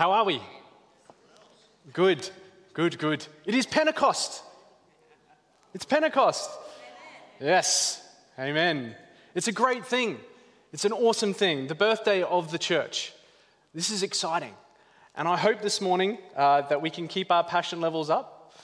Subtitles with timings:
[0.00, 0.40] How are we?
[1.92, 2.30] Good,
[2.72, 3.26] good, good.
[3.44, 4.42] It is Pentecost.
[5.74, 6.50] It's Pentecost.
[7.38, 8.02] Yes,
[8.38, 8.96] amen.
[9.34, 10.18] It's a great thing.
[10.72, 11.66] It's an awesome thing.
[11.66, 13.12] The birthday of the church.
[13.74, 14.54] This is exciting.
[15.14, 18.54] And I hope this morning uh, that we can keep our passion levels up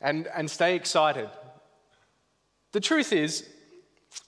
[0.00, 1.30] and, and stay excited.
[2.72, 3.48] The truth is,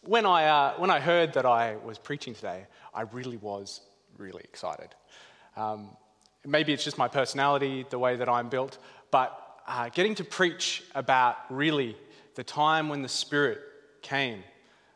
[0.02, 3.80] when I, uh, when I heard that I was preaching today, I really was
[4.16, 4.94] really excited.
[5.56, 5.96] Um,
[6.46, 8.78] maybe it's just my personality, the way that I'm built,
[9.10, 11.96] but uh, getting to preach about really
[12.34, 13.60] the time when the Spirit
[14.00, 14.42] came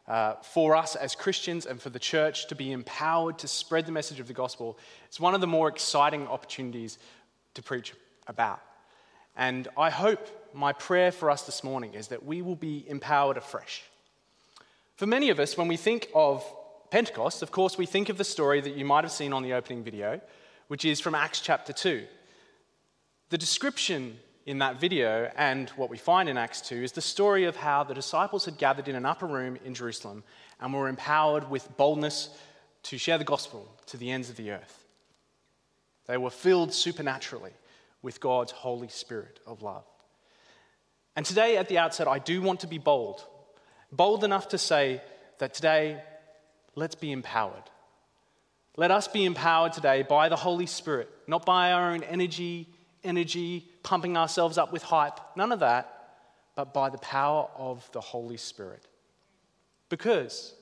[0.09, 3.93] uh, for us as Christians and for the church to be empowered to spread the
[3.93, 4.79] message of the gospel
[5.11, 6.99] is one of the more exciting opportunities
[7.55, 7.93] to preach
[8.27, 8.61] about.
[9.37, 13.37] And I hope my prayer for us this morning is that we will be empowered
[13.37, 13.83] afresh.
[14.97, 16.45] For many of us, when we think of
[16.91, 19.53] Pentecost, of course, we think of the story that you might have seen on the
[19.53, 20.21] opening video,
[20.69, 22.05] which is from Acts chapter 2.
[23.31, 27.45] The description in that video and what we find in Acts 2 is the story
[27.45, 30.23] of how the disciples had gathered in an upper room in Jerusalem
[30.61, 32.31] and were empowered with boldness
[32.85, 34.87] to share the gospel to the ends of the earth.
[36.07, 37.53] They were filled supernaturally
[38.03, 39.85] with God's Holy Spirit of love.
[41.17, 43.25] And today, at the outset, I do want to be bold.
[43.91, 45.03] Bold enough to say
[45.39, 46.01] that today,
[46.75, 47.65] let's be empowered.
[48.77, 52.69] Let us be empowered today by the Holy Spirit, not by our own energy,
[53.03, 55.93] energy, pumping ourselves up with hype, none of that,
[56.55, 58.87] but by the power of the Holy Spirit.
[59.89, 60.55] Because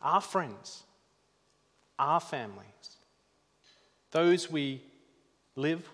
[0.00, 0.82] our friends,
[1.98, 2.96] our families,
[4.10, 4.82] those we
[5.54, 5.88] live,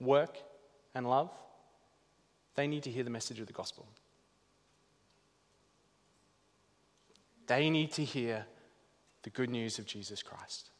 [0.00, 0.36] work,
[0.94, 1.30] and love,
[2.56, 3.86] they need to hear the message of the gospel.
[7.46, 8.44] They need to hear
[9.28, 10.70] the good news of Jesus Christ.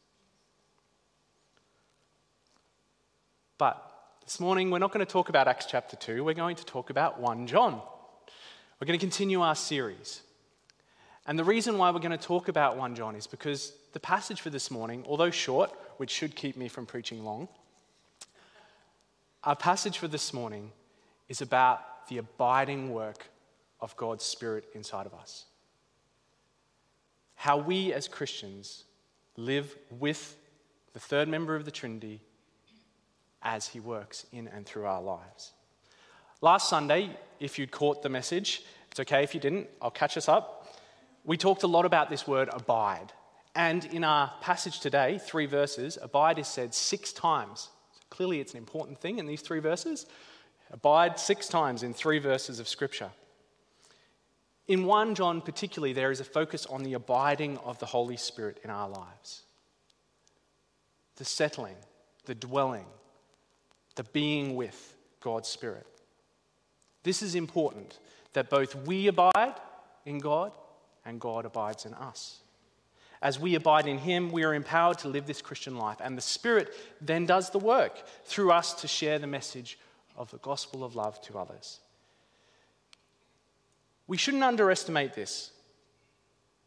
[3.59, 3.77] But
[4.25, 6.89] this morning, we're not going to talk about Acts chapter 2, we're going to talk
[6.89, 7.75] about 1 John.
[7.75, 10.23] We're going to continue our series.
[11.27, 14.41] And the reason why we're going to talk about 1 John is because the passage
[14.41, 17.49] for this morning, although short, which should keep me from preaching long,
[19.45, 20.73] our passage for this morning
[21.29, 23.29] is about the abiding work
[23.83, 25.45] of God's Spirit inside of us.
[27.39, 28.83] How we as Christians
[29.37, 30.37] live with
[30.93, 32.21] the third member of the Trinity
[33.43, 35.53] as He works in and through our lives.
[36.41, 40.29] Last Sunday, if you'd caught the message, it's okay if you didn't, I'll catch us
[40.29, 40.77] up.
[41.25, 43.13] We talked a lot about this word abide.
[43.55, 47.69] And in our passage today, three verses, abide is said six times.
[47.93, 50.07] So clearly, it's an important thing in these three verses.
[50.73, 53.11] Abide six times in three verses of Scripture.
[54.69, 58.61] In 1 John, particularly, there is a focus on the abiding of the Holy Spirit
[58.63, 59.43] in our lives
[61.17, 61.75] the settling,
[62.27, 62.85] the dwelling,
[63.97, 65.85] the being with God's Spirit.
[67.03, 67.99] This is important
[68.35, 69.55] that both we abide
[70.07, 70.53] in God
[71.05, 72.39] and God abides in us.
[73.21, 76.23] As we abide in Him, we are empowered to live this Christian life, and the
[76.23, 79.77] Spirit then does the work through us to share the message
[80.17, 81.81] of the gospel of love to others.
[84.09, 85.53] We shouldn't underestimate this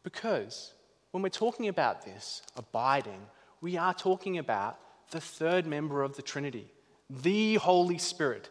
[0.02, 0.72] because
[1.10, 3.20] when we're talking about this, abiding,
[3.60, 4.78] we are talking about
[5.10, 6.72] the third member of the Trinity
[7.10, 8.48] the Holy Spirit.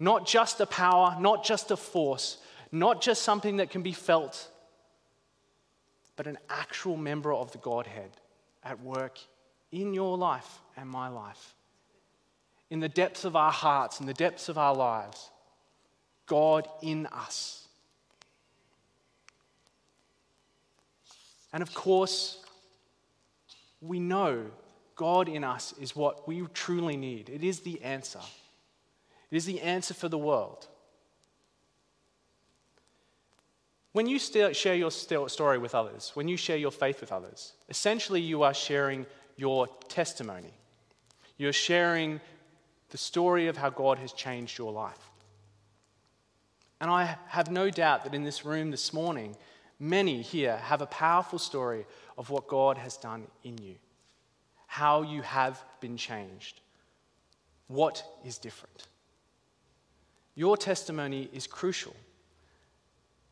[0.00, 2.38] Not just a power, not just a force,
[2.72, 4.48] not just something that can be felt,
[6.16, 8.10] but an actual member of the Godhead
[8.64, 9.18] at work
[9.70, 11.54] in your life and my life.
[12.70, 15.30] In the depths of our hearts, in the depths of our lives,
[16.26, 17.57] God in us.
[21.52, 22.42] And of course,
[23.80, 24.46] we know
[24.96, 27.28] God in us is what we truly need.
[27.28, 28.20] It is the answer.
[29.30, 30.66] It is the answer for the world.
[33.92, 38.20] When you share your story with others, when you share your faith with others, essentially
[38.20, 39.06] you are sharing
[39.36, 40.52] your testimony.
[41.36, 42.20] You're sharing
[42.90, 45.10] the story of how God has changed your life.
[46.80, 49.36] And I have no doubt that in this room this morning,
[49.78, 51.86] many here have a powerful story
[52.16, 53.76] of what God has done in you
[54.68, 56.60] how you have been changed.
[57.66, 58.86] What is different?
[60.34, 61.96] Your testimony is crucial.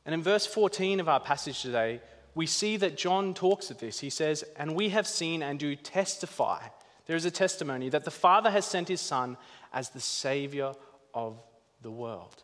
[0.05, 2.01] And in verse 14 of our passage today,
[2.35, 4.01] we see that John talks of this.
[4.01, 6.63] He says, And we have seen and do testify.
[7.05, 9.37] There is a testimony that the Father has sent his Son
[9.73, 10.73] as the Savior
[11.15, 11.39] of
[11.83, 12.43] the world.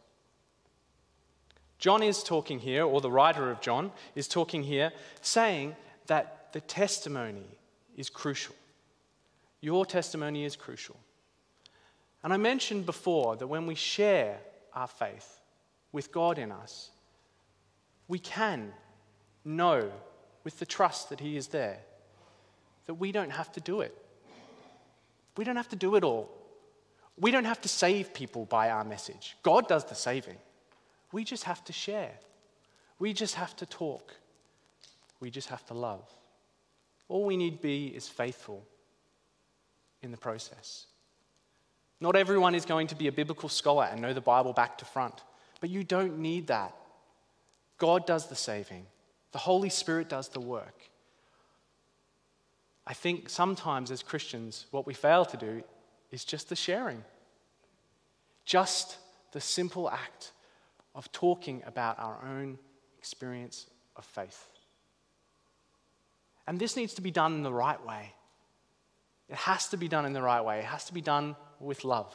[1.82, 5.74] John is talking here, or the writer of John is talking here, saying
[6.06, 7.58] that the testimony
[7.96, 8.54] is crucial.
[9.60, 10.94] Your testimony is crucial.
[12.22, 14.38] And I mentioned before that when we share
[14.72, 15.40] our faith
[15.90, 16.90] with God in us,
[18.06, 18.72] we can
[19.44, 19.90] know
[20.44, 21.80] with the trust that He is there
[22.86, 23.92] that we don't have to do it.
[25.36, 26.30] We don't have to do it all.
[27.18, 29.36] We don't have to save people by our message.
[29.42, 30.36] God does the saving.
[31.12, 32.12] We just have to share.
[32.98, 34.14] We just have to talk.
[35.20, 36.08] We just have to love.
[37.08, 38.66] All we need be is faithful
[40.02, 40.86] in the process.
[42.00, 44.84] Not everyone is going to be a biblical scholar and know the Bible back to
[44.84, 45.22] front,
[45.60, 46.74] but you don't need that.
[47.78, 48.86] God does the saving,
[49.30, 50.82] the Holy Spirit does the work.
[52.86, 55.62] I think sometimes as Christians, what we fail to do
[56.10, 57.04] is just the sharing,
[58.44, 58.96] just
[59.30, 60.31] the simple act
[60.94, 62.58] of talking about our own
[62.98, 63.66] experience
[63.96, 64.46] of faith.
[66.46, 68.12] And this needs to be done in the right way.
[69.28, 70.58] It has to be done in the right way.
[70.58, 72.14] It has to be done with love,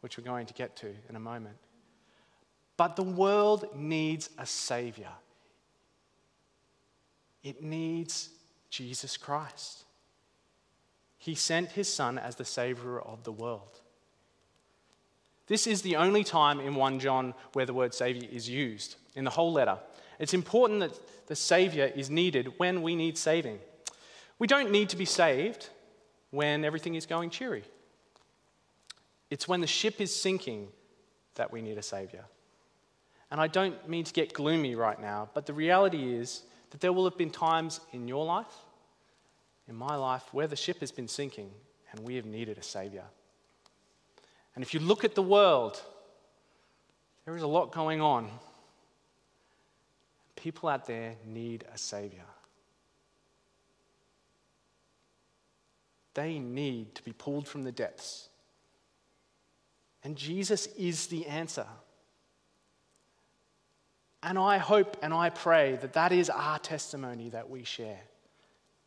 [0.00, 1.56] which we're going to get to in a moment.
[2.76, 5.12] But the world needs a Savior,
[7.42, 8.30] it needs
[8.70, 9.84] Jesus Christ.
[11.18, 13.79] He sent his Son as the Savior of the world.
[15.50, 19.24] This is the only time in 1 John where the word Savior is used in
[19.24, 19.78] the whole letter.
[20.20, 23.58] It's important that the Savior is needed when we need saving.
[24.38, 25.68] We don't need to be saved
[26.30, 27.64] when everything is going cheery.
[29.28, 30.68] It's when the ship is sinking
[31.34, 32.26] that we need a Savior.
[33.32, 36.92] And I don't mean to get gloomy right now, but the reality is that there
[36.92, 38.54] will have been times in your life,
[39.68, 41.50] in my life, where the ship has been sinking
[41.90, 43.06] and we have needed a Savior.
[44.54, 45.80] And if you look at the world,
[47.24, 48.30] there is a lot going on.
[50.36, 52.24] People out there need a Savior.
[56.14, 58.28] They need to be pulled from the depths.
[60.02, 61.66] And Jesus is the answer.
[64.22, 68.00] And I hope and I pray that that is our testimony that we share.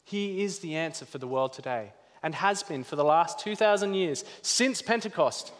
[0.03, 1.93] He is the answer for the world today
[2.23, 5.51] and has been for the last 2,000 years since Pentecost.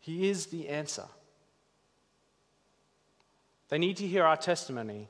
[0.00, 1.06] He is the answer.
[3.68, 5.08] They need to hear our testimony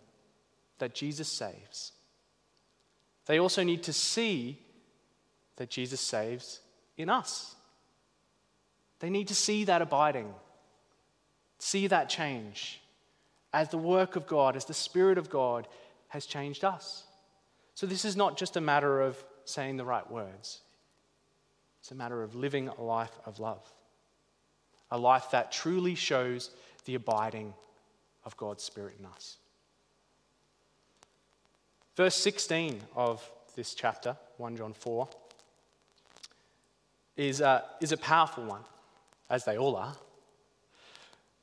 [0.79, 1.93] that Jesus saves.
[3.27, 4.61] They also need to see
[5.57, 6.61] that Jesus saves
[6.97, 7.55] in us.
[9.01, 10.33] They need to see that abiding
[11.59, 12.81] see that change
[13.53, 15.67] as the work of God, as the Spirit of God
[16.09, 17.05] has changed us.
[17.75, 20.61] So, this is not just a matter of saying the right words,
[21.81, 23.65] it's a matter of living a life of love,
[24.91, 26.51] a life that truly shows
[26.85, 27.55] the abiding
[28.25, 29.37] of God's Spirit in us.
[31.97, 35.09] Verse 16 of this chapter, 1 John 4,
[37.17, 38.63] is a, is a powerful one,
[39.31, 39.97] as they all are.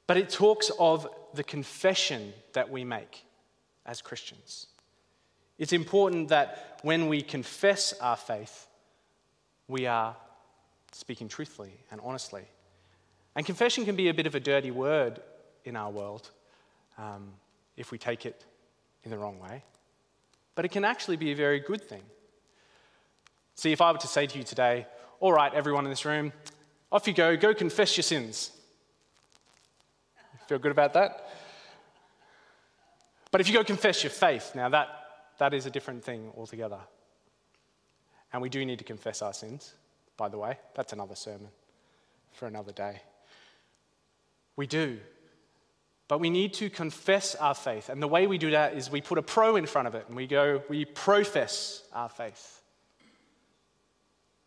[0.05, 3.25] But it talks of the confession that we make
[3.85, 4.67] as Christians.
[5.57, 8.67] It's important that when we confess our faith,
[9.67, 10.15] we are
[10.91, 12.43] speaking truthfully and honestly.
[13.35, 15.19] And confession can be a bit of a dirty word
[15.65, 16.29] in our world
[16.97, 17.31] um,
[17.77, 18.43] if we take it
[19.03, 19.63] in the wrong way.
[20.55, 22.03] But it can actually be a very good thing.
[23.55, 24.87] See, if I were to say to you today,
[25.19, 26.33] all right, everyone in this room,
[26.91, 28.51] off you go, go confess your sins.
[30.47, 31.29] Feel good about that?
[33.31, 35.02] But if you go confess your faith, now that,
[35.37, 36.79] that is a different thing altogether.
[38.31, 39.73] And we do need to confess our sins,
[40.17, 40.57] by the way.
[40.75, 41.49] That's another sermon
[42.31, 43.01] for another day.
[44.55, 44.99] We do.
[46.07, 47.89] But we need to confess our faith.
[47.89, 50.05] And the way we do that is we put a pro in front of it
[50.07, 52.61] and we go, we profess our faith.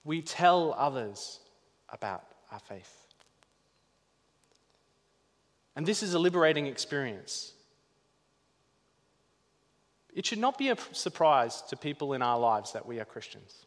[0.04, 1.40] We tell others
[1.88, 2.92] about our faith.
[5.74, 7.52] And this is a liberating experience.
[10.16, 13.66] It should not be a surprise to people in our lives that we are Christians.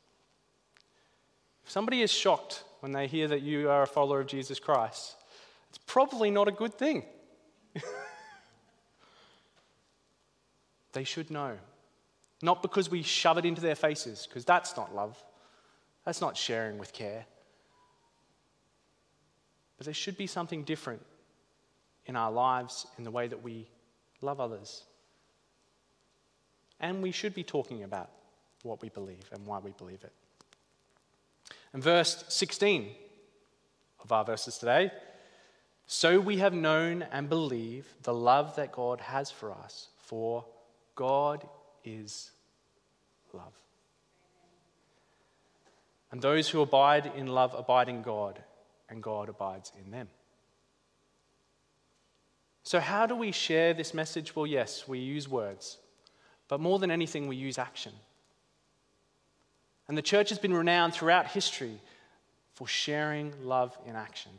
[1.63, 5.15] If somebody is shocked when they hear that you are a follower of Jesus Christ,
[5.70, 7.06] it's probably not a good thing.
[10.94, 11.56] they should know.
[12.41, 15.24] Not because we shove it into their faces, because that's not love.
[16.03, 17.27] That's not sharing with care.
[19.77, 21.06] But there should be something different
[22.08, 23.70] in our lives, in the way that we
[24.22, 24.86] love others.
[26.79, 28.09] And we should be talking about
[28.63, 30.13] what we believe and why we believe it.
[31.74, 32.89] And verse 16
[34.01, 34.91] of our verses today
[35.91, 40.45] so we have known and believe the love that God has for us, for
[40.93, 41.50] God
[41.83, 42.29] is
[43.33, 43.55] love.
[46.12, 48.39] And those who abide in love abide in God,
[48.88, 50.09] and God abides in them.
[52.62, 54.36] So, how do we share this message?
[54.36, 55.79] Well, yes, we use words,
[56.50, 57.94] but more than anything, we use action.
[59.88, 61.79] And the church has been renowned throughout history
[62.53, 64.32] for sharing love in action.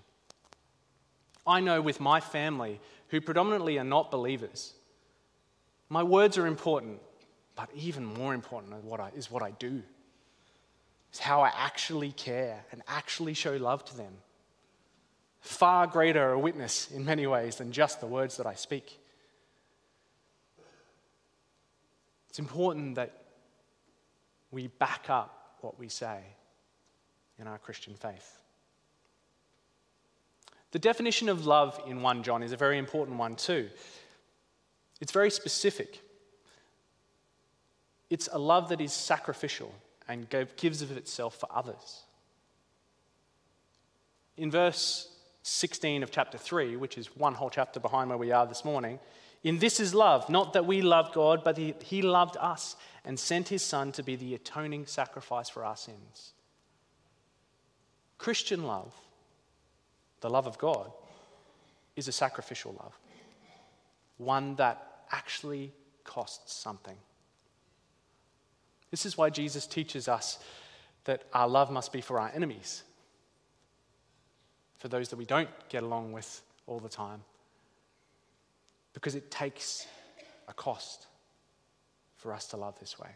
[1.47, 4.75] I know with my family, who predominantly are not believers,
[5.89, 7.01] my words are important,
[7.57, 8.75] but even more important
[9.17, 9.83] is what I do.
[11.11, 14.13] It's how I actually care and actually show love to them.
[15.41, 19.01] Far greater a witness in many ways than just the words that I speak.
[22.29, 23.13] It's important that
[24.51, 26.19] we back up what we say
[27.39, 28.39] in our Christian faith.
[30.73, 33.69] The definition of love in 1 John is a very important one, too.
[35.01, 36.01] It's very specific.
[38.09, 39.73] It's a love that is sacrificial
[40.09, 42.03] and gives of itself for others.
[44.37, 45.09] In verse
[45.43, 48.99] 16 of chapter 3, which is one whole chapter behind where we are this morning,
[49.43, 53.19] in this is love, not that we loved God, but he, he loved us and
[53.19, 56.33] sent his Son to be the atoning sacrifice for our sins.
[58.19, 58.93] Christian love,
[60.21, 60.93] the love of God,
[61.97, 62.99] is a sacrificial love,
[64.19, 65.73] one that actually
[66.05, 66.97] costs something.
[68.91, 70.39] This is why Jesus teaches us
[71.05, 72.83] that our love must be for our enemies,
[74.79, 77.23] for those that we don't get along with all the time,
[78.93, 79.87] because it takes
[80.49, 81.07] a cost
[82.17, 83.11] for us to love this way.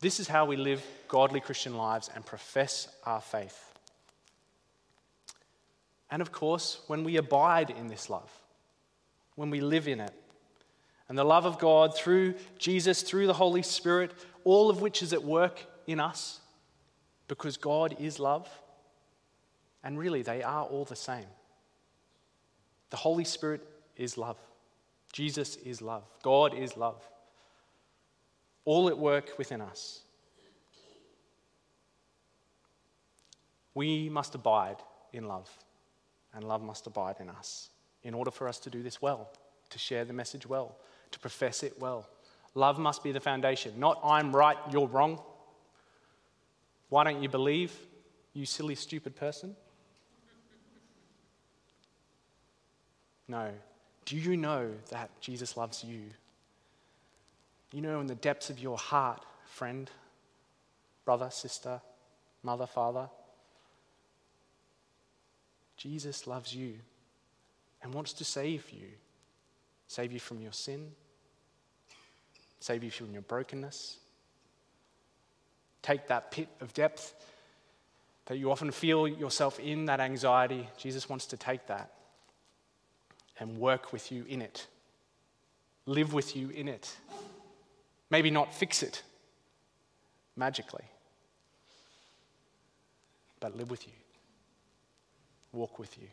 [0.00, 3.72] This is how we live godly Christian lives and profess our faith.
[6.10, 8.30] And of course, when we abide in this love,
[9.34, 10.12] when we live in it,
[11.08, 14.12] and the love of God through Jesus, through the Holy Spirit,
[14.44, 16.40] all of which is at work in us,
[17.26, 18.48] because God is love,
[19.82, 21.26] and really they are all the same.
[22.94, 23.60] The Holy Spirit
[23.96, 24.36] is love,
[25.12, 27.02] Jesus is love, God is love
[28.64, 30.02] all at work within us.
[33.74, 34.76] We must abide
[35.12, 35.50] in love,
[36.34, 37.70] and love must abide in us
[38.04, 39.28] in order for us to do this well,
[39.70, 40.76] to share the message well,
[41.10, 42.08] to profess it well.
[42.54, 45.20] Love must be the foundation, not I'm right, you're wrong.
[46.90, 47.76] Why don't you believe,
[48.34, 49.56] you silly, stupid person?
[53.28, 53.50] No.
[54.04, 56.00] Do you know that Jesus loves you?
[57.72, 59.90] You know, in the depths of your heart, friend,
[61.04, 61.80] brother, sister,
[62.42, 63.08] mother, father,
[65.76, 66.74] Jesus loves you
[67.82, 68.88] and wants to save you.
[69.86, 70.92] Save you from your sin,
[72.58, 73.98] save you from your brokenness.
[75.82, 77.14] Take that pit of depth
[78.26, 80.66] that you often feel yourself in, that anxiety.
[80.78, 81.92] Jesus wants to take that
[83.38, 84.66] and work with you in it,
[85.86, 86.96] live with you in it.
[88.10, 89.02] Maybe not fix it
[90.36, 90.84] magically,
[93.40, 93.92] but live with you,
[95.52, 96.08] walk with you.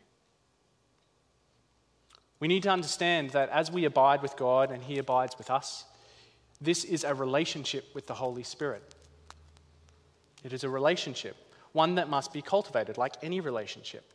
[2.40, 5.84] We need to understand that as we abide with God and He abides with us,
[6.60, 8.94] this is a relationship with the Holy Spirit.
[10.42, 11.36] It is a relationship,
[11.72, 14.12] one that must be cultivated like any relationship.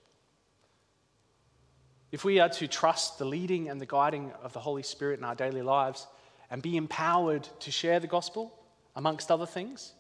[2.12, 5.26] If we are to trust the leading and the guiding of the Holy Spirit in
[5.26, 6.08] our daily lives,
[6.50, 8.54] and be empowered to share the gospel,
[8.96, 9.94] amongst other things,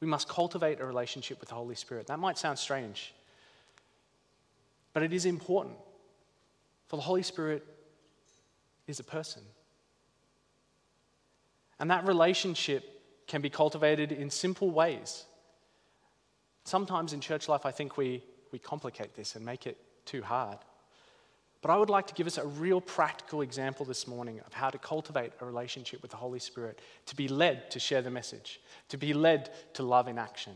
[0.00, 2.06] we must cultivate a relationship with the Holy Spirit.
[2.06, 3.14] That might sound strange,
[4.92, 5.76] but it is important.
[6.86, 7.64] For the Holy Spirit
[8.86, 9.42] is a person.
[11.80, 15.24] And that relationship can be cultivated in simple ways.
[16.64, 18.22] Sometimes in church life, I think we,
[18.52, 20.58] we complicate this and make it too hard.
[21.64, 24.68] But I would like to give us a real practical example this morning of how
[24.68, 28.60] to cultivate a relationship with the Holy Spirit, to be led to share the message,
[28.90, 30.52] to be led to love in action.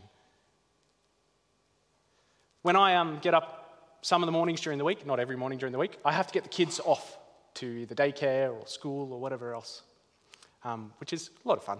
[2.61, 5.57] When I um, get up some of the mornings during the week, not every morning
[5.57, 7.17] during the week, I have to get the kids off
[7.55, 9.81] to either daycare or school or whatever else,
[10.63, 11.79] um, which is a lot of fun.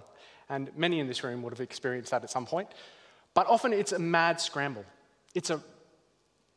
[0.49, 2.69] And many in this room would have experienced that at some point.
[3.35, 4.85] But often it's a mad scramble.
[5.35, 5.61] It's a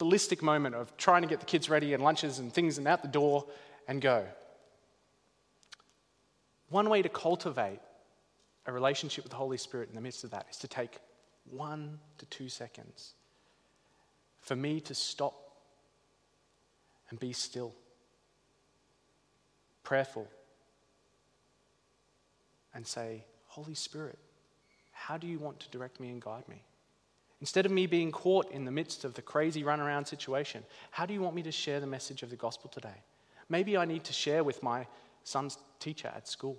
[0.02, 3.02] ballistic moment of trying to get the kids ready and lunches and things and out
[3.02, 3.46] the door
[3.86, 4.26] and go.
[6.70, 7.78] One way to cultivate
[8.66, 10.98] a relationship with the Holy Spirit in the midst of that is to take
[11.48, 13.12] one to two seconds
[14.40, 15.34] for me to stop
[17.10, 17.72] and be still,
[19.84, 20.26] prayerful,
[22.74, 24.18] and say, Holy Spirit,
[24.90, 26.64] how do you want to direct me and guide me?
[27.42, 31.12] Instead of me being caught in the midst of the crazy runaround situation, how do
[31.12, 33.02] you want me to share the message of the gospel today?
[33.48, 34.86] Maybe I need to share with my
[35.24, 36.56] son's teacher at school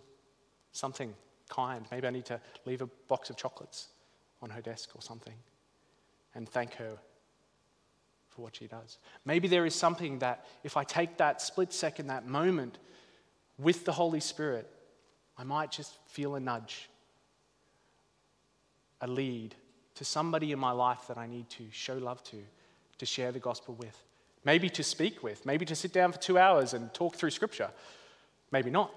[0.74, 1.14] something
[1.48, 1.86] kind.
[1.90, 3.88] Maybe I need to leave a box of chocolates
[4.42, 5.36] on her desk or something
[6.36, 6.98] and thank her
[8.28, 8.98] for what she does.
[9.24, 12.78] Maybe there is something that if I take that split second, that moment
[13.58, 14.70] with the Holy Spirit,
[15.38, 16.90] I might just feel a nudge,
[19.00, 19.56] a lead
[19.96, 22.38] to somebody in my life that I need to show love to,
[22.98, 23.98] to share the gospel with.
[24.46, 27.70] Maybe to speak with, maybe to sit down for two hours and talk through scripture.
[28.52, 28.94] Maybe not.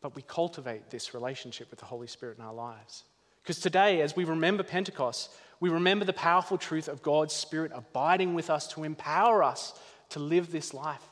[0.00, 3.04] But we cultivate this relationship with the Holy Spirit in our lives.
[3.42, 5.30] Because today, as we remember Pentecost,
[5.60, 9.78] we remember the powerful truth of God's Spirit abiding with us to empower us
[10.10, 11.02] to live this life.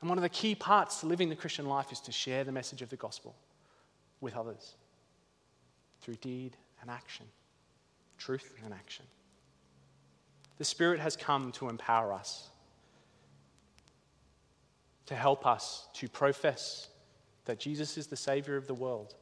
[0.00, 2.52] And one of the key parts to living the Christian life is to share the
[2.52, 3.34] message of the gospel
[4.20, 4.74] with others
[6.00, 7.26] through deed and action,
[8.18, 9.04] truth and action.
[10.58, 12.48] The Spirit has come to empower us,
[15.06, 16.88] to help us to profess
[17.44, 19.14] that Jesus is the Savior of the world,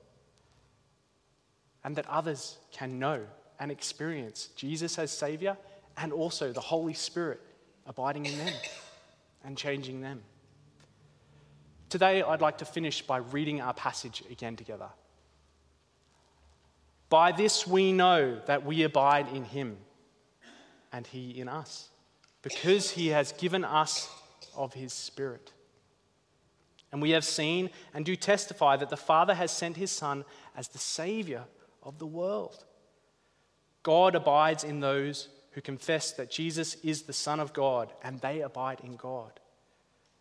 [1.84, 3.22] and that others can know
[3.58, 5.56] and experience Jesus as Savior
[5.96, 7.40] and also the Holy Spirit
[7.86, 8.54] abiding in them
[9.44, 10.22] and changing them.
[11.92, 14.88] Today, I'd like to finish by reading our passage again together.
[17.10, 19.76] By this we know that we abide in him
[20.90, 21.90] and he in us,
[22.40, 24.08] because he has given us
[24.56, 25.52] of his Spirit.
[26.92, 30.24] And we have seen and do testify that the Father has sent his Son
[30.56, 31.44] as the Savior
[31.82, 32.64] of the world.
[33.82, 38.40] God abides in those who confess that Jesus is the Son of God, and they
[38.40, 39.40] abide in God.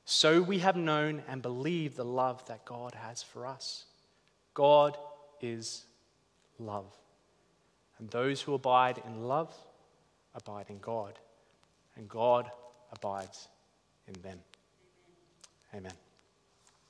[0.06, 3.86] So we have known and believed the love that God has for us.
[4.54, 4.98] God
[5.40, 5.86] is
[6.60, 6.94] love.
[8.00, 9.54] And those who abide in love
[10.36, 11.20] abide in God,
[11.96, 12.50] and God
[12.92, 13.48] abides
[14.08, 14.40] in them.
[15.74, 15.94] Amen.